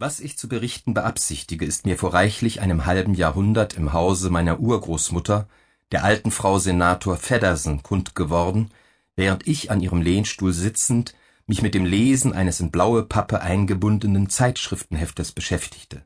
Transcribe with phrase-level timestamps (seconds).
[0.00, 4.58] Was ich zu berichten beabsichtige, ist mir vor reichlich einem halben Jahrhundert im Hause meiner
[4.58, 5.46] Urgroßmutter,
[5.92, 8.70] der alten Frau Senator Feddersen, kund geworden,
[9.14, 11.14] während ich an ihrem Lehnstuhl sitzend
[11.46, 16.02] mich mit dem Lesen eines in blaue Pappe eingebundenen Zeitschriftenheftes beschäftigte.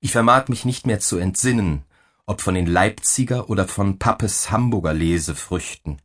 [0.00, 1.84] Ich vermag mich nicht mehr zu entsinnen,
[2.26, 6.02] ob von den Leipziger oder von Pappes Hamburger Lesefrüchten.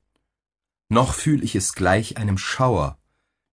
[0.88, 3.00] Noch fühl ich es gleich einem Schauer,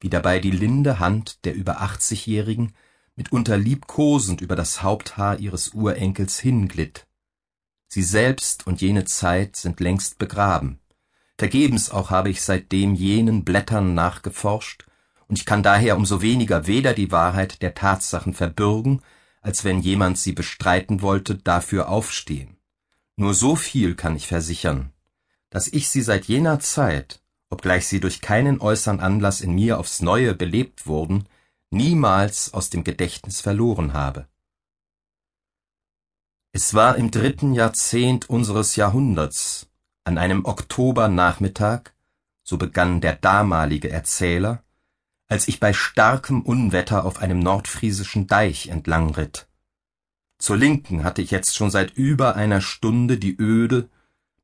[0.01, 2.75] wie dabei die linde Hand der über achtzigjährigen
[3.17, 7.07] mitunter liebkosend über das Haupthaar ihres Urenkels hinglitt.
[7.89, 10.81] Sie selbst und jene Zeit sind längst begraben.
[11.39, 14.85] Vergebens auch habe ich seitdem jenen Blättern nachgeforscht,
[15.27, 19.01] und ich kann daher umso weniger weder die Wahrheit der Tatsachen verbürgen,
[19.41, 22.57] als wenn jemand sie bestreiten wollte, dafür aufstehen.
[23.17, 24.93] Nur so viel kann ich versichern,
[25.51, 30.03] dass ich sie seit jener Zeit, obgleich sie durch keinen äußern Anlass in mir aufs
[30.03, 31.27] neue belebt wurden,
[31.75, 34.27] niemals aus dem Gedächtnis verloren habe.
[36.53, 39.67] Es war im dritten Jahrzehnt unseres Jahrhunderts,
[40.05, 41.93] an einem Oktobernachmittag,
[42.45, 44.63] so begann der damalige Erzähler,
[45.27, 49.49] als ich bei starkem Unwetter auf einem nordfriesischen Deich entlang ritt.
[50.39, 53.89] Zur Linken hatte ich jetzt schon seit über einer Stunde die öde,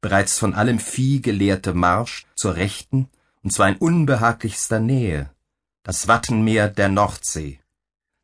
[0.00, 3.08] bereits von allem Vieh geleerte Marsch zur Rechten,
[3.42, 5.30] und zwar in unbehaglichster Nähe,
[5.82, 7.60] das Wattenmeer der Nordsee.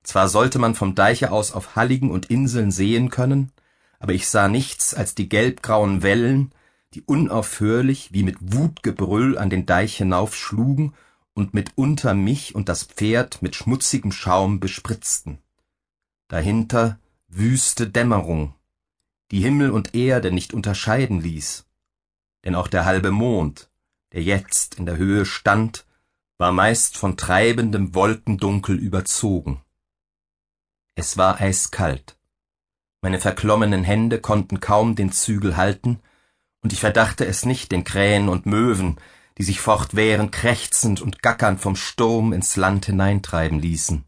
[0.03, 3.53] Zwar sollte man vom Deiche aus auf Halligen und Inseln sehen können,
[3.99, 6.53] aber ich sah nichts als die gelbgrauen Wellen,
[6.95, 10.95] die unaufhörlich wie mit Wutgebrüll an den Deich hinaufschlugen
[11.35, 15.39] und mitunter mich und das Pferd mit schmutzigem Schaum bespritzten.
[16.29, 18.55] Dahinter wüste Dämmerung,
[19.31, 21.67] die Himmel und Erde nicht unterscheiden ließ.
[22.45, 23.69] Denn auch der halbe Mond,
[24.13, 25.85] der jetzt in der Höhe stand,
[26.39, 29.63] war meist von treibendem Wolkendunkel überzogen.
[30.95, 32.19] Es war eiskalt.
[33.03, 36.01] Meine verklommenen Hände konnten kaum den Zügel halten,
[36.63, 38.99] und ich verdachte es nicht den Krähen und Möwen,
[39.39, 44.05] die sich fortwährend krächzend und gackernd vom Sturm ins Land hineintreiben ließen.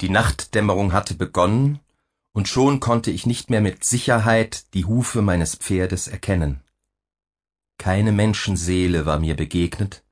[0.00, 1.80] Die Nachtdämmerung hatte begonnen,
[2.32, 6.62] und schon konnte ich nicht mehr mit Sicherheit die Hufe meines Pferdes erkennen.
[7.78, 10.04] Keine Menschenseele war mir begegnet,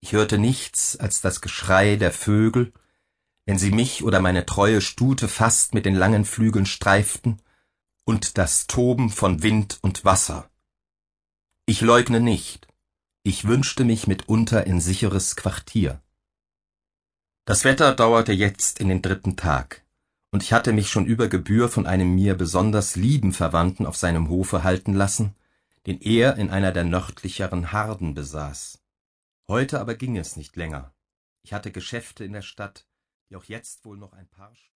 [0.00, 2.72] ich hörte nichts als das Geschrei der Vögel,
[3.46, 7.40] wenn sie mich oder meine treue Stute fast mit den langen Flügeln streiften,
[8.04, 10.48] und das Toben von Wind und Wasser.
[11.66, 12.66] Ich leugne nicht,
[13.22, 16.00] ich wünschte mich mitunter in sicheres Quartier.
[17.44, 19.84] Das Wetter dauerte jetzt in den dritten Tag,
[20.30, 24.28] und ich hatte mich schon über Gebühr von einem mir besonders lieben Verwandten auf seinem
[24.28, 25.34] Hofe halten lassen,
[25.86, 28.78] den er in einer der nördlicheren Harden besaß.
[29.50, 30.94] Heute aber ging es nicht länger.
[31.42, 32.86] Ich hatte Geschäfte in der Stadt,
[33.30, 34.54] die auch jetzt wohl noch ein paar